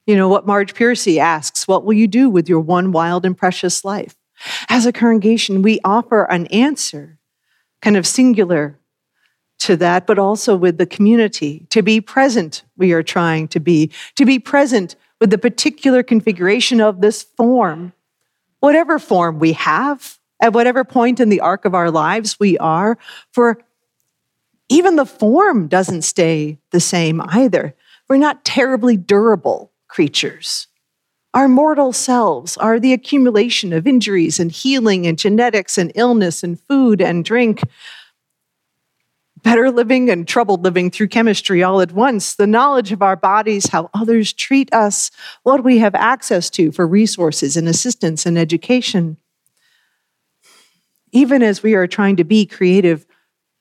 You 0.07 0.17
know 0.17 0.27
what 0.27 0.47
Marge 0.47 0.73
Piercy 0.75 1.21
asks 1.21 1.69
What 1.69 1.85
will 1.85 1.93
you 1.93 2.09
do 2.09 2.31
with 2.31 2.49
your 2.49 2.61
one 2.61 2.93
wild 2.93 3.27
and 3.27 3.37
precious 3.37 3.85
life? 3.85 4.17
As 4.71 4.87
a 4.87 4.91
congregation, 4.91 5.61
we 5.61 5.81
offer 5.85 6.23
an 6.25 6.47
answer, 6.47 7.19
kind 7.83 7.99
of 7.99 8.07
singular 8.07 8.79
to 9.59 9.77
that, 9.77 10.07
but 10.07 10.19
also 10.19 10.57
with 10.57 10.79
the 10.79 10.87
community. 10.87 11.67
To 11.69 11.83
be 11.83 12.01
present, 12.01 12.63
we 12.79 12.95
are 12.95 13.03
trying 13.03 13.49
to 13.49 13.61
be, 13.61 13.93
to 14.15 14.25
be 14.25 14.39
present 14.39 14.97
with 15.21 15.29
the 15.29 15.37
particular 15.37 16.03
configuration 16.03 16.81
of 16.81 17.03
this 17.03 17.23
form, 17.23 17.93
whatever 18.61 18.99
form 18.99 19.39
we 19.39 19.53
have, 19.53 20.19
at 20.41 20.53
whatever 20.53 20.85
point 20.85 21.21
in 21.21 21.29
the 21.29 21.41
arc 21.41 21.65
of 21.65 21.75
our 21.75 21.91
lives 21.91 22.39
we 22.39 22.57
are, 22.59 22.99
for 23.33 23.59
even 24.69 24.97
the 24.97 25.07
form 25.07 25.67
doesn't 25.67 26.03
stay 26.03 26.59
the 26.71 26.81
same 26.81 27.21
either. 27.29 27.75
We're 28.09 28.17
not 28.17 28.45
terribly 28.45 28.97
durable 28.97 29.73
creatures. 29.89 30.67
Our 31.35 31.49
mortal 31.49 31.93
selves 31.93 32.57
are 32.57 32.81
the 32.81 32.93
accumulation 32.93 33.73
of 33.73 33.87
injuries 33.87 34.41
and 34.41 34.51
healing 34.51 35.07
and 35.07 35.19
genetics 35.19 35.77
and 35.77 35.93
illness 35.95 36.43
and 36.43 36.59
food 36.61 37.01
and 37.01 37.25
drink. 37.25 37.63
Better 39.49 39.71
living 39.71 40.11
and 40.11 40.29
troubled 40.29 40.63
living 40.63 40.91
through 40.91 41.09
chemistry 41.09 41.63
all 41.63 41.81
at 41.81 41.93
once, 41.93 42.35
the 42.35 42.47
knowledge 42.47 42.93
of 42.93 43.01
our 43.01 43.17
bodies, 43.17 43.69
how 43.69 43.89
others 43.95 44.31
treat 44.31 44.71
us, 44.75 45.11
what 45.43 45.65
we 45.65 45.79
have 45.79 45.95
access 45.95 46.51
to 46.51 46.71
for 46.71 46.87
resources 46.87 47.57
and 47.57 47.67
assistance 47.67 48.27
and 48.27 48.37
education. 48.37 49.17
Even 51.13 51.43
as 51.43 51.63
we 51.63 51.73
are 51.73 51.87
trying 51.87 52.17
to 52.17 52.25
be 52.25 52.45
creative 52.45 53.07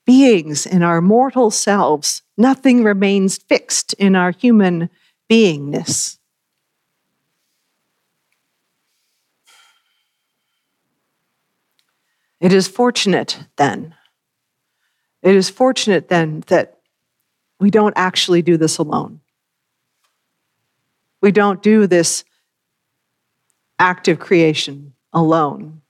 beings 0.06 0.65
in 0.65 0.84
our 0.84 1.00
mortal 1.00 1.50
selves, 1.50 2.22
nothing 2.38 2.84
remains 2.84 3.38
fixed 3.38 3.94
in 3.94 4.13
our 4.13 4.32
human 4.32 4.89
beingness. 5.32 6.17
It 12.41 12.51
is 12.51 12.67
fortunate 12.67 13.39
then, 13.56 13.96
it 15.27 15.36
is 15.36 15.50
fortunate 15.50 16.07
then 16.07 16.41
that 16.48 16.77
we 17.60 17.69
don't 17.69 17.93
actually 17.98 18.41
do 18.41 18.55
this 18.55 18.77
alone. 18.77 19.19
We 21.22 21.34
don't 21.34 21.62
do 21.62 21.86
this 21.86 22.24
active 23.77 24.19
creation 24.19 24.93
alone 25.12 25.81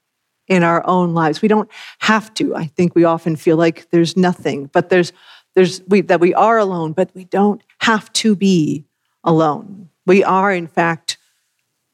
in 0.48 0.64
our 0.64 0.86
own 0.88 1.14
lives. 1.14 1.44
We 1.44 1.50
don't 1.50 1.70
have 2.00 2.34
to. 2.36 2.56
I 2.56 2.66
think 2.66 2.96
we 2.96 3.04
often 3.04 3.36
feel 3.36 3.58
like 3.58 3.88
there's 3.92 4.18
nothing, 4.18 4.72
but 4.74 4.90
there's 4.90 5.14
there's 5.54 5.82
we, 5.88 6.02
that 6.02 6.20
we 6.20 6.34
are 6.34 6.58
alone, 6.58 6.94
but 6.94 7.12
we 7.14 7.26
don't 7.26 7.62
have 7.82 8.12
to 8.14 8.36
be 8.36 8.86
alone. 9.24 9.90
We 10.08 10.24
are, 10.24 10.52
in 10.52 10.66
fact, 10.66 11.20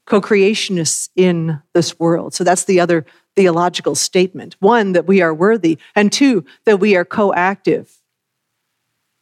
co 0.05 0.21
creationists 0.21 1.09
in 1.17 1.61
this 1.73 1.99
world. 1.99 2.33
So 2.33 2.45
that's 2.45 2.63
the 2.63 2.79
other 2.79 3.05
theological 3.35 3.95
statement 3.95 4.55
one, 4.59 4.93
that 4.93 5.07
we 5.07 5.21
are 5.21 5.33
worthy, 5.33 5.77
and 5.95 6.11
two, 6.11 6.45
that 6.65 6.79
we 6.79 6.95
are 6.95 7.05
co 7.05 7.33
active 7.33 7.99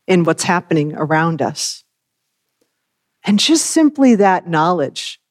in 0.08 0.24
what's 0.24 0.44
happening 0.44 0.94
around 0.96 1.42
us. 1.42 1.84
And 3.24 3.40
just 3.40 3.68
simply 3.68 4.16
that 4.16 4.48
knowledge, 4.48 5.22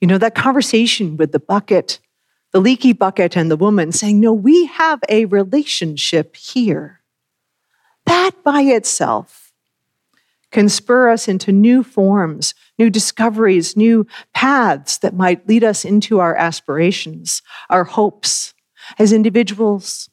you 0.00 0.08
know, 0.08 0.18
that 0.18 0.34
conversation 0.34 1.16
with 1.16 1.32
the 1.32 1.38
bucket, 1.38 2.00
the 2.52 2.60
leaky 2.60 2.92
bucket, 2.92 3.36
and 3.36 3.50
the 3.50 3.56
woman 3.56 3.92
saying, 3.92 4.20
No, 4.20 4.32
we 4.32 4.66
have 4.66 5.00
a 5.08 5.26
relationship 5.26 6.36
here. 6.36 7.02
That 8.06 8.42
by 8.42 8.62
itself 8.62 9.52
can 10.50 10.68
spur 10.68 11.10
us 11.10 11.28
into 11.28 11.52
new 11.52 11.82
forms, 11.82 12.54
new 12.78 12.90
discoveries, 12.90 13.76
new 13.76 14.06
paths 14.34 14.98
that 14.98 15.14
might 15.14 15.48
lead 15.48 15.64
us 15.64 15.84
into 15.84 16.20
our 16.20 16.34
aspirations, 16.34 17.42
our 17.70 17.84
hopes 17.84 18.54
as 18.98 19.12
individuals, 19.12 20.10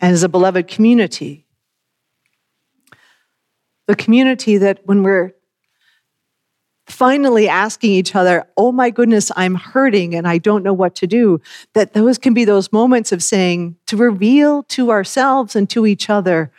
and 0.00 0.12
as 0.12 0.22
a 0.22 0.28
beloved 0.28 0.68
community. 0.68 1.46
The 3.86 3.96
community 3.96 4.58
that 4.58 4.80
when 4.84 5.02
we're 5.02 5.32
finally 6.86 7.48
asking 7.48 7.92
each 7.92 8.14
other, 8.14 8.46
oh 8.56 8.72
my 8.72 8.90
goodness, 8.90 9.32
I'm 9.36 9.56
hurting 9.56 10.14
and 10.14 10.26
I 10.26 10.38
don't 10.38 10.62
know 10.62 10.72
what 10.72 10.94
to 10.96 11.06
do, 11.06 11.40
that 11.74 11.94
those 11.94 12.18
can 12.18 12.32
be 12.32 12.44
those 12.44 12.72
moments 12.72 13.10
of 13.10 13.22
saying, 13.22 13.76
to 13.86 13.96
reveal 13.96 14.62
to 14.64 14.90
ourselves 14.90 15.56
and 15.56 15.68
to 15.70 15.86
each 15.86 16.08
other 16.08 16.52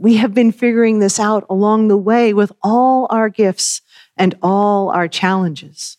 we 0.00 0.16
have 0.16 0.32
been 0.32 0.50
figuring 0.50 0.98
this 0.98 1.20
out 1.20 1.44
along 1.50 1.88
the 1.88 1.96
way 1.96 2.32
with 2.32 2.50
all 2.62 3.06
our 3.10 3.28
gifts 3.28 3.82
and 4.16 4.34
all 4.42 4.88
our 4.88 5.06
challenges. 5.06 5.98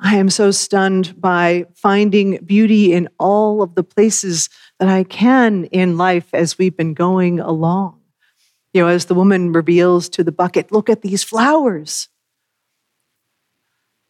I 0.00 0.16
am 0.16 0.28
so 0.28 0.50
stunned 0.50 1.20
by 1.20 1.66
finding 1.76 2.44
beauty 2.44 2.92
in 2.92 3.08
all 3.20 3.62
of 3.62 3.76
the 3.76 3.84
places 3.84 4.50
that 4.80 4.88
I 4.88 5.04
can 5.04 5.66
in 5.66 5.96
life 5.96 6.26
as 6.32 6.58
we've 6.58 6.76
been 6.76 6.92
going 6.92 7.38
along. 7.38 8.00
You 8.74 8.82
know, 8.82 8.88
as 8.88 9.04
the 9.04 9.14
woman 9.14 9.52
reveals 9.52 10.08
to 10.10 10.24
the 10.24 10.32
bucket, 10.32 10.72
look 10.72 10.90
at 10.90 11.02
these 11.02 11.22
flowers. 11.22 12.08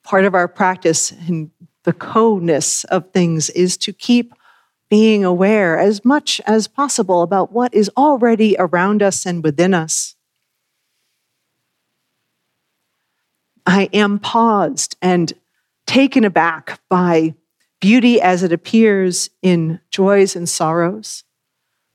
Part 0.02 0.24
of 0.24 0.34
our 0.34 0.48
practice 0.48 1.12
in 1.12 1.50
the 1.84 1.92
co 1.92 2.38
ness 2.38 2.84
of 2.84 3.12
things 3.12 3.50
is 3.50 3.76
to 3.76 3.92
keep 3.92 4.32
being 4.88 5.24
aware 5.24 5.78
as 5.78 6.04
much 6.04 6.40
as 6.46 6.68
possible 6.68 7.22
about 7.22 7.52
what 7.52 7.74
is 7.74 7.90
already 7.96 8.56
around 8.58 9.02
us 9.02 9.26
and 9.26 9.42
within 9.42 9.74
us. 9.74 10.14
I 13.66 13.88
am 13.92 14.18
paused 14.20 14.96
and 15.02 15.32
taken 15.86 16.24
aback 16.24 16.80
by 16.88 17.34
beauty 17.80 18.20
as 18.20 18.42
it 18.42 18.52
appears 18.52 19.28
in 19.42 19.80
joys 19.90 20.36
and 20.36 20.48
sorrows, 20.48 21.24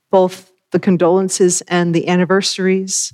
both 0.10 0.52
the 0.72 0.80
condolences 0.80 1.62
and 1.62 1.94
the 1.94 2.08
anniversaries, 2.08 3.14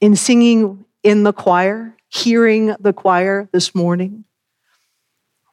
in 0.00 0.16
singing 0.16 0.84
in 1.02 1.22
the 1.22 1.32
choir, 1.32 1.96
hearing 2.08 2.74
the 2.80 2.92
choir 2.92 3.48
this 3.52 3.74
morning 3.74 4.24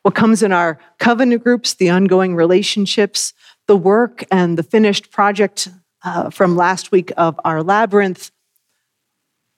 what 0.04 0.16
comes 0.16 0.42
in 0.42 0.52
our 0.52 0.80
covenant 1.00 1.44
groups, 1.44 1.74
the 1.74 1.90
ongoing 1.90 2.36
relationships, 2.36 3.34
the 3.68 3.78
work 3.78 4.24
and 4.32 4.58
the 4.58 4.64
finished 4.64 5.12
project 5.12 5.68
uh, 6.04 6.30
from 6.30 6.56
last 6.56 6.92
week 6.92 7.12
of 7.18 7.40
our 7.46 7.62
labyrinth. 7.62 8.32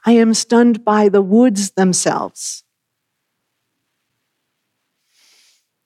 I 0.06 0.14
am 0.14 0.34
stunned 0.34 0.84
by 0.84 1.08
the 1.08 1.22
woods 1.22 1.72
themselves. 1.72 2.64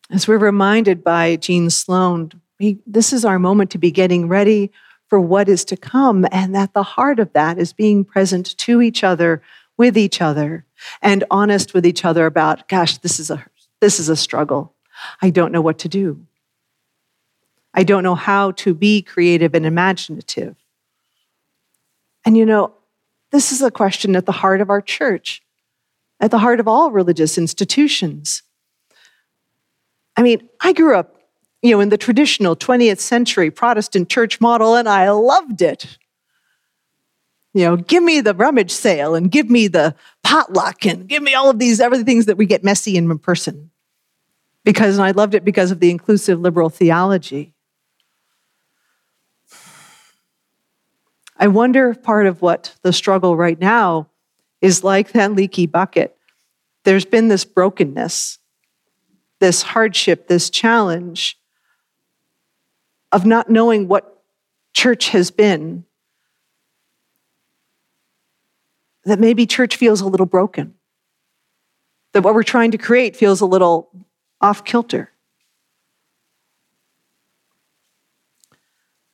As 0.10 0.28
we're 0.28 0.38
reminded 0.38 1.04
by 1.04 1.36
Jean 1.36 1.70
Sloan, 1.70 2.32
we, 2.60 2.80
this 2.88 3.14
is 3.14 3.26
our 3.26 3.38
moment 3.38 3.70
to 3.72 3.78
be 3.78 3.92
getting 3.92 4.28
ready 4.28 4.72
for 5.08 5.20
what 5.22 5.48
is 5.48 5.64
to 5.66 5.78
come, 5.78 6.26
and 6.32 6.54
that 6.56 6.74
the 6.74 6.84
heart 6.84 7.20
of 7.20 7.32
that 7.34 7.58
is 7.58 7.72
being 7.72 8.04
present 8.04 8.58
to 8.58 8.82
each 8.82 9.04
other, 9.04 9.42
with 9.78 9.98
each 9.98 10.22
other, 10.22 10.66
and 11.02 11.24
honest 11.30 11.74
with 11.74 11.86
each 11.86 12.04
other 12.04 12.26
about, 12.26 12.68
gosh, 12.68 12.98
this 12.98 13.20
is 13.20 13.30
a 13.30 13.46
this 13.80 14.00
is 14.00 14.10
a 14.10 14.16
struggle. 14.16 14.74
I 15.22 15.30
don't 15.30 15.52
know 15.52 15.62
what 15.62 15.80
to 15.80 15.90
do. 15.90 16.26
I 17.74 17.84
don't 17.84 18.04
know 18.04 18.16
how 18.16 18.52
to 18.52 18.74
be 18.74 19.02
creative 19.02 19.54
and 19.54 19.66
imaginative. 19.66 20.56
And 22.26 22.36
you 22.36 22.46
know, 22.46 22.74
this 23.32 23.52
is 23.52 23.62
a 23.62 23.72
question 23.72 24.16
at 24.16 24.26
the 24.26 24.32
heart 24.32 24.62
of 24.62 24.70
our 24.70 24.82
church, 24.82 25.42
at 26.20 26.32
the 26.32 26.40
heart 26.40 26.60
of 26.60 26.68
all 26.68 26.92
religious 26.92 27.38
institutions. 27.38 28.42
I 30.16 30.24
mean, 30.24 30.50
I 30.60 30.74
grew 30.74 30.96
up, 30.96 31.22
you 31.62 31.72
know, 31.72 31.80
in 31.80 31.90
the 31.90 31.98
traditional 31.98 32.56
20th 32.56 33.00
century 33.00 33.52
Protestant 33.52 34.10
church 34.10 34.42
model, 34.42 34.76
and 34.76 34.90
I 34.90 35.12
loved 35.12 35.62
it. 35.62 35.98
You 37.58 37.64
know, 37.64 37.76
give 37.76 38.04
me 38.04 38.22
the 38.22 38.36
rummage 38.36 38.70
sale 38.70 39.16
and 39.16 39.32
give 39.32 39.50
me 39.50 39.68
the 39.68 39.96
potluck 40.24 40.86
and 40.86 41.08
give 41.08 41.24
me 41.24 41.34
all 41.34 41.50
of 41.50 41.58
these 41.58 41.82
other 41.82 42.04
things 42.04 42.28
that 42.28 42.38
we 42.38 42.46
get 42.46 42.64
messy 42.64 42.96
in 42.96 43.18
person. 43.18 43.72
Because 44.64 45.00
I 45.00 45.10
loved 45.10 45.34
it 45.34 45.44
because 45.44 45.72
of 45.72 45.80
the 45.80 45.90
inclusive 45.90 46.40
liberal 46.40 46.70
theology. 46.70 47.56
I 51.36 51.48
wonder 51.48 51.90
if 51.90 52.04
part 52.04 52.28
of 52.28 52.44
what 52.44 52.76
the 52.84 52.94
struggle 52.94 53.36
right 53.36 53.60
now 53.60 54.12
is 54.62 54.84
like 54.84 55.14
that 55.14 55.34
leaky 55.34 55.66
bucket. 55.66 56.16
There's 56.84 57.06
been 57.06 57.28
this 57.28 57.44
brokenness, 57.44 58.38
this 59.40 59.64
hardship, 59.64 60.28
this 60.28 60.52
challenge. 60.52 61.40
of 63.12 63.26
not 63.26 63.50
knowing 63.50 63.88
what 63.88 64.22
church 64.74 65.10
has 65.10 65.32
been, 65.32 65.86
that 69.08 69.20
maybe 69.20 69.46
church 69.46 69.78
feels 69.78 70.02
a 70.02 70.08
little 70.08 70.26
broken, 70.26 70.74
that 72.14 72.24
what 72.24 72.34
we're 72.34 72.44
trying 72.44 72.72
to 72.72 72.78
create 72.78 73.16
feels 73.16 73.40
a 73.40 73.46
little 73.46 73.90
off 74.42 74.66
kilter. 74.66 75.12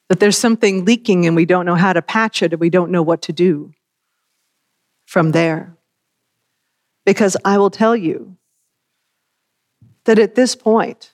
That 0.10 0.20
there's 0.20 0.38
something 0.38 0.84
leaking 0.84 1.26
and 1.28 1.36
we 1.36 1.46
don't 1.46 1.66
know 1.66 1.76
how 1.76 1.94
to 1.94 2.02
patch 2.02 2.42
it 2.42 2.54
and 2.54 2.60
we 2.60 2.70
don't 2.70 2.92
know 2.92 3.04
what 3.04 3.22
to 3.24 3.34
do 3.34 3.72
from 5.06 5.32
there. 5.32 5.78
Because 7.06 7.38
I 7.46 7.58
will 7.58 7.70
tell 7.70 7.96
you 7.96 8.38
that 10.06 10.18
at 10.18 10.36
this 10.36 10.56
point, 10.56 11.13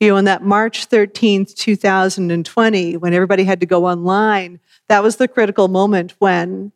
you 0.00 0.08
know, 0.08 0.16
on 0.16 0.24
that 0.24 0.42
March 0.42 0.88
13th, 0.88 1.54
2020, 1.54 2.96
when 2.96 3.14
everybody 3.14 3.44
had 3.44 3.60
to 3.60 3.66
go 3.66 3.86
online, 3.86 4.60
that 4.88 5.02
was 5.02 5.16
the 5.16 5.28
critical 5.28 5.68
moment 5.68 6.14
when 6.18 6.72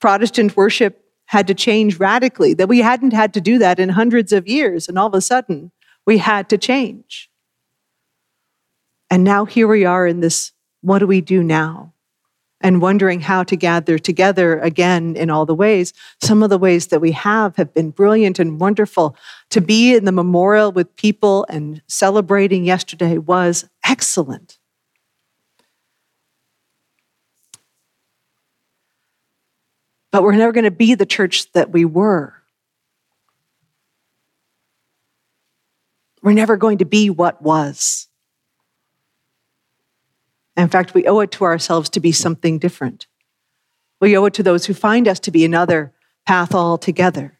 Protestant 0.00 0.56
worship 0.56 1.04
had 1.26 1.46
to 1.46 1.54
change 1.54 2.00
radically, 2.00 2.54
that 2.54 2.68
we 2.68 2.80
hadn't 2.80 3.12
had 3.12 3.32
to 3.34 3.40
do 3.40 3.58
that 3.58 3.78
in 3.78 3.90
hundreds 3.90 4.32
of 4.32 4.48
years. 4.48 4.88
And 4.88 4.98
all 4.98 5.06
of 5.06 5.14
a 5.14 5.20
sudden, 5.20 5.70
we 6.04 6.18
had 6.18 6.48
to 6.48 6.58
change. 6.58 7.30
And 9.10 9.22
now 9.22 9.44
here 9.44 9.68
we 9.68 9.84
are 9.84 10.06
in 10.06 10.20
this 10.20 10.52
what 10.82 11.00
do 11.00 11.06
we 11.06 11.20
do 11.20 11.42
now? 11.42 11.92
And 12.62 12.82
wondering 12.82 13.20
how 13.20 13.42
to 13.44 13.56
gather 13.56 13.98
together 13.98 14.58
again 14.58 15.16
in 15.16 15.30
all 15.30 15.46
the 15.46 15.54
ways. 15.54 15.94
Some 16.20 16.42
of 16.42 16.50
the 16.50 16.58
ways 16.58 16.88
that 16.88 17.00
we 17.00 17.12
have 17.12 17.56
have 17.56 17.72
been 17.72 17.90
brilliant 17.90 18.38
and 18.38 18.60
wonderful. 18.60 19.16
To 19.50 19.62
be 19.62 19.94
in 19.94 20.04
the 20.04 20.12
memorial 20.12 20.70
with 20.70 20.94
people 20.96 21.46
and 21.48 21.80
celebrating 21.86 22.64
yesterday 22.64 23.16
was 23.16 23.66
excellent. 23.82 24.58
but 30.10 30.22
we're 30.22 30.34
never 30.34 30.52
going 30.52 30.64
to 30.64 30.70
be 30.70 30.94
the 30.94 31.06
church 31.06 31.50
that 31.52 31.70
we 31.70 31.84
were. 31.84 32.34
We're 36.22 36.32
never 36.32 36.56
going 36.56 36.78
to 36.78 36.84
be 36.84 37.08
what 37.10 37.40
was. 37.40 38.08
In 40.60 40.68
fact, 40.68 40.92
we 40.92 41.06
owe 41.06 41.20
it 41.20 41.30
to 41.32 41.44
ourselves 41.44 41.88
to 41.90 42.00
be 42.00 42.12
something 42.12 42.58
different. 42.58 43.06
We 44.00 44.16
owe 44.16 44.26
it 44.26 44.34
to 44.34 44.42
those 44.42 44.66
who 44.66 44.74
find 44.74 45.08
us 45.08 45.18
to 45.20 45.30
be 45.30 45.44
another 45.44 45.92
path 46.26 46.54
altogether. 46.54 47.38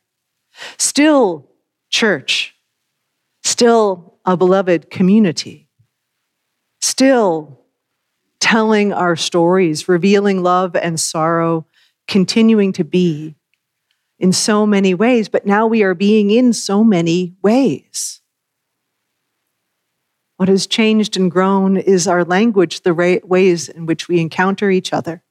Still, 0.79 1.47
church, 1.91 2.55
still 3.43 4.19
a 4.25 4.37
beloved 4.37 4.91
community, 4.91 5.69
still 6.81 7.61
telling 8.41 8.93
our 8.93 9.17
stories, 9.17 9.87
revealing 9.87 10.43
love 10.43 10.75
and 10.75 10.99
sorrow 10.99 11.67
continuing 12.09 12.73
to 12.73 12.85
be 12.85 13.37
in 14.19 14.33
so 14.33 14.67
many 14.67 14.95
ways, 14.95 15.29
but 15.29 15.47
now 15.47 15.67
we 15.67 15.83
are 15.83 15.95
being 15.95 16.31
in 16.31 16.53
so 16.53 16.83
many 16.83 17.35
ways. 17.43 18.20
What 20.41 20.49
has 20.49 20.67
changed 20.67 21.19
and 21.19 21.31
grown 21.31 21.77
is 21.77 22.09
our 22.09 22.25
language, 22.25 22.81
the 22.81 23.21
ways 23.23 23.69
in 23.69 23.85
which 23.85 24.09
we 24.09 24.21
encounter 24.21 24.71
each 24.71 24.91
other. 24.91 25.23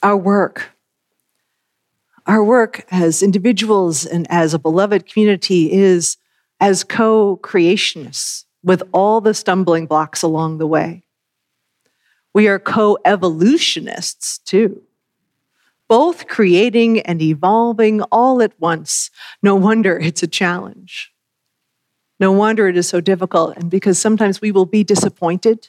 Our 0.00 0.16
work. 0.16 0.70
Our 2.24 2.44
work 2.44 2.86
as 2.92 3.20
individuals 3.20 4.06
and 4.06 4.28
as 4.30 4.54
a 4.54 4.60
beloved 4.60 5.12
community 5.12 5.72
is 5.72 6.18
as 6.60 6.84
co 6.84 7.40
creationists 7.42 8.44
with 8.62 8.84
all 8.92 9.20
the 9.20 9.34
stumbling 9.34 9.86
blocks 9.86 10.22
along 10.22 10.58
the 10.58 10.68
way. 10.68 11.02
We 12.32 12.46
are 12.46 12.60
co 12.60 12.96
evolutionists 13.04 14.38
too, 14.38 14.82
both 15.92 16.26
creating 16.26 17.00
and 17.00 17.20
evolving 17.20 18.00
all 18.04 18.40
at 18.40 18.58
once. 18.58 19.10
No 19.42 19.54
wonder 19.54 19.98
it's 19.98 20.22
a 20.22 20.26
challenge. 20.26 21.12
No 22.18 22.32
wonder 22.32 22.66
it 22.66 22.78
is 22.78 22.88
so 22.88 23.02
difficult. 23.02 23.58
And 23.58 23.70
because 23.70 23.98
sometimes 23.98 24.40
we 24.40 24.52
will 24.52 24.64
be 24.64 24.84
disappointed, 24.84 25.68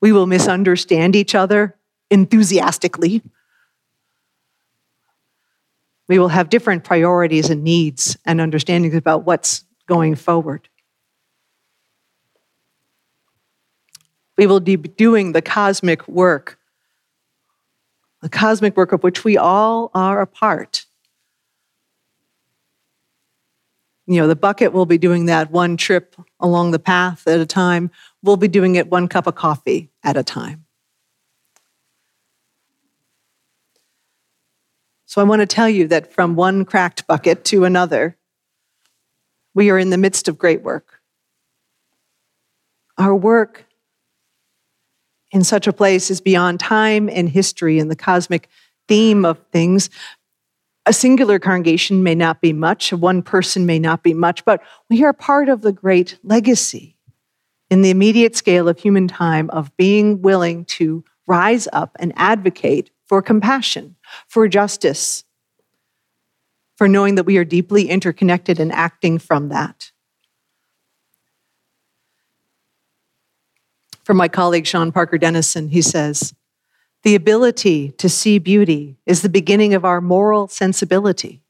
we 0.00 0.10
will 0.10 0.26
misunderstand 0.26 1.14
each 1.14 1.36
other 1.36 1.76
enthusiastically. 2.10 3.22
We 6.08 6.18
will 6.18 6.30
have 6.30 6.48
different 6.48 6.82
priorities 6.82 7.50
and 7.50 7.62
needs 7.62 8.16
and 8.26 8.40
understandings 8.40 8.96
about 8.96 9.24
what's 9.24 9.64
going 9.86 10.16
forward. 10.16 10.68
we 14.38 14.46
will 14.46 14.60
be 14.60 14.76
doing 14.76 15.32
the 15.32 15.42
cosmic 15.42 16.06
work, 16.06 16.57
the 18.20 18.28
cosmic 18.28 18.76
work 18.76 18.92
of 18.92 19.02
which 19.02 19.24
we 19.24 19.36
all 19.36 19.90
are 19.94 20.20
a 20.20 20.26
part. 20.26 20.86
You 24.06 24.20
know, 24.20 24.26
the 24.26 24.36
bucket 24.36 24.72
will 24.72 24.86
be 24.86 24.96
doing 24.98 25.26
that 25.26 25.50
one 25.50 25.76
trip 25.76 26.16
along 26.40 26.70
the 26.70 26.78
path 26.78 27.28
at 27.28 27.40
a 27.40 27.46
time. 27.46 27.90
We'll 28.22 28.38
be 28.38 28.48
doing 28.48 28.74
it 28.74 28.88
one 28.88 29.06
cup 29.06 29.26
of 29.26 29.34
coffee 29.34 29.90
at 30.02 30.16
a 30.16 30.24
time. 30.24 30.64
So 35.04 35.20
I 35.20 35.24
want 35.24 35.40
to 35.40 35.46
tell 35.46 35.68
you 35.68 35.88
that 35.88 36.12
from 36.12 36.36
one 36.36 36.64
cracked 36.64 37.06
bucket 37.06 37.44
to 37.46 37.64
another, 37.64 38.16
we 39.54 39.70
are 39.70 39.78
in 39.78 39.90
the 39.90 39.98
midst 39.98 40.28
of 40.28 40.38
great 40.38 40.62
work. 40.62 41.00
Our 42.96 43.14
work 43.14 43.66
in 45.30 45.44
such 45.44 45.66
a 45.66 45.72
place 45.72 46.10
is 46.10 46.20
beyond 46.20 46.60
time 46.60 47.08
and 47.08 47.28
history 47.28 47.78
and 47.78 47.90
the 47.90 47.96
cosmic 47.96 48.48
theme 48.86 49.24
of 49.24 49.38
things. 49.52 49.90
A 50.86 50.92
singular 50.92 51.38
congregation 51.38 52.02
may 52.02 52.14
not 52.14 52.40
be 52.40 52.52
much, 52.52 52.92
one 52.92 53.22
person 53.22 53.66
may 53.66 53.78
not 53.78 54.02
be 54.02 54.14
much, 54.14 54.44
but 54.44 54.62
we 54.88 55.04
are 55.04 55.12
part 55.12 55.48
of 55.48 55.60
the 55.60 55.72
great 55.72 56.18
legacy 56.22 56.96
in 57.70 57.82
the 57.82 57.90
immediate 57.90 58.34
scale 58.34 58.68
of 58.68 58.78
human 58.78 59.06
time 59.06 59.50
of 59.50 59.76
being 59.76 60.22
willing 60.22 60.64
to 60.64 61.04
rise 61.26 61.68
up 61.72 61.94
and 62.00 62.12
advocate 62.16 62.90
for 63.06 63.20
compassion, 63.20 63.96
for 64.28 64.48
justice, 64.48 65.24
for 66.76 66.88
knowing 66.88 67.16
that 67.16 67.24
we 67.24 67.36
are 67.36 67.44
deeply 67.44 67.88
interconnected 67.88 68.58
and 68.58 68.72
acting 68.72 69.18
from 69.18 69.50
that. 69.50 69.92
From 74.08 74.16
my 74.16 74.28
colleague 74.28 74.66
Sean 74.66 74.90
Parker 74.90 75.18
Dennison, 75.18 75.68
he 75.68 75.82
says, 75.82 76.32
The 77.02 77.14
ability 77.14 77.90
to 77.98 78.08
see 78.08 78.38
beauty 78.38 78.96
is 79.04 79.20
the 79.20 79.28
beginning 79.28 79.74
of 79.74 79.84
our 79.84 80.00
moral 80.00 80.48
sensibility. 80.48 81.42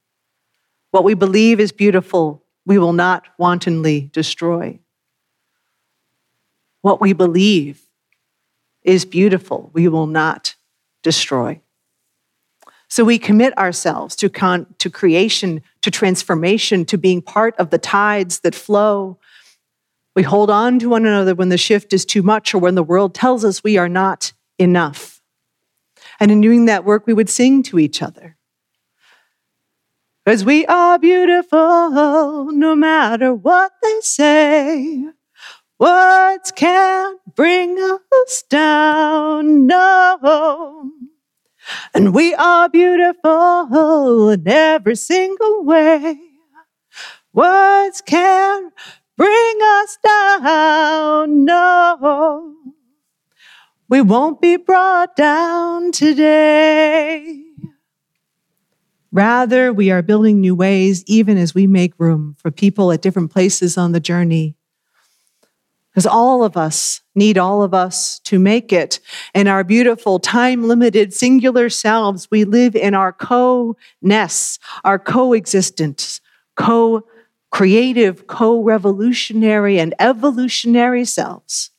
What 0.91 1.05
we 1.05 1.13
believe 1.13 1.61
is 1.61 1.71
beautiful, 1.71 2.43
we 2.65 2.77
will 2.77 2.91
not 2.91 3.23
wantonly 3.37 4.09
destroy. 4.11 4.77
What 6.81 6.99
we 6.99 7.13
believe 7.13 7.87
is 8.83 9.05
beautiful, 9.05 9.69
we 9.71 9.87
will 9.87 10.07
not 10.07 10.55
destroy. 11.01 11.61
So 12.89 13.05
we 13.05 13.19
commit 13.19 13.57
ourselves 13.57 14.17
to, 14.17 14.29
con- 14.29 14.65
to 14.79 14.89
creation, 14.89 15.61
to 15.81 15.89
transformation, 15.89 16.83
to 16.87 16.97
being 16.97 17.21
part 17.21 17.55
of 17.57 17.69
the 17.69 17.77
tides 17.77 18.41
that 18.41 18.53
flow, 18.53 19.17
we 20.15 20.23
hold 20.23 20.49
on 20.49 20.79
to 20.79 20.89
one 20.89 21.05
another 21.05 21.35
when 21.35 21.49
the 21.49 21.57
shift 21.57 21.93
is 21.93 22.05
too 22.05 22.23
much 22.23 22.53
or 22.53 22.57
when 22.59 22.75
the 22.75 22.83
world 22.83 23.13
tells 23.13 23.45
us 23.45 23.63
we 23.63 23.77
are 23.77 23.89
not 23.89 24.33
enough. 24.57 25.21
And 26.19 26.31
in 26.31 26.41
doing 26.41 26.65
that 26.65 26.85
work, 26.85 27.07
we 27.07 27.13
would 27.13 27.29
sing 27.29 27.63
to 27.63 27.79
each 27.79 28.01
other. 28.01 28.35
Because 30.25 30.43
we 30.43 30.65
are 30.65 30.99
beautiful 30.99 32.51
no 32.51 32.75
matter 32.75 33.33
what 33.33 33.71
they 33.81 33.99
say. 34.01 35.05
Words 35.79 36.51
can't 36.51 37.19
bring 37.35 37.79
us 37.79 38.43
down, 38.49 39.65
no. 39.65 40.91
And 41.93 42.13
we 42.13 42.33
are 42.35 42.67
beautiful 42.67 44.29
in 44.29 44.47
every 44.47 44.97
single 44.97 45.63
way. 45.63 46.19
Words 47.31 48.01
can't 48.01 48.73
bring 49.19 49.57
us 49.61 49.97
down. 50.01 51.43
No, 51.43 52.55
we 53.89 53.99
won't 53.99 54.39
be 54.39 54.55
brought 54.55 55.17
down 55.17 55.91
today. 55.91 57.43
Rather, 59.11 59.73
we 59.73 59.91
are 59.91 60.01
building 60.01 60.39
new 60.39 60.55
ways 60.55 61.03
even 61.05 61.37
as 61.37 61.53
we 61.53 61.67
make 61.67 61.93
room 61.97 62.37
for 62.39 62.49
people 62.49 62.93
at 62.93 63.01
different 63.01 63.29
places 63.29 63.77
on 63.77 63.91
the 63.91 63.99
journey. 63.99 64.55
Because 65.91 66.05
all 66.05 66.45
of 66.45 66.55
us 66.55 67.01
need 67.13 67.37
all 67.37 67.61
of 67.61 67.73
us 67.73 68.19
to 68.19 68.39
make 68.39 68.71
it. 68.71 69.01
In 69.33 69.49
our 69.49 69.65
beautiful, 69.65 70.19
time 70.19 70.65
limited, 70.65 71.13
singular 71.13 71.69
selves, 71.69 72.29
we 72.31 72.45
live 72.45 72.73
in 72.73 72.93
our 72.93 73.11
co 73.11 73.75
nests, 74.01 74.59
our 74.85 74.99
coexistence, 74.99 76.21
co 76.55 77.03
creative, 77.51 78.27
co 78.27 78.61
revolutionary, 78.61 79.79
and 79.79 79.93
evolutionary 79.99 81.05
selves. 81.05 81.71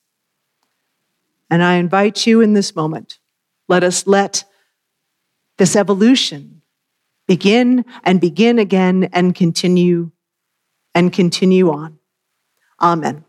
And 1.51 1.63
I 1.63 1.75
invite 1.75 2.27
you 2.27 2.41
in 2.41 2.55
this 2.55 2.77
moment, 2.77 3.19
let 3.69 3.83
us 3.83 4.07
let 4.07 4.45
this 5.59 5.77
evolution 5.77 6.63
begin 7.27 7.85
and 8.03 8.21
begin 8.21 8.59
again 8.59 9.09
and 9.13 9.35
continue 9.35 10.11
and 10.95 11.13
continue 11.13 11.71
on. 11.71 11.99
Amen. 12.81 13.25